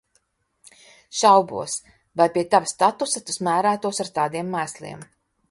Šaubos, 1.19 1.75
vai 2.21 2.27
pie 2.39 2.45
tava 2.57 2.73
statusa 2.73 3.23
tu 3.29 3.37
smērētos 3.37 4.03
ar 4.07 4.11
tādiem 4.19 4.53
mēsliem. 4.57 5.07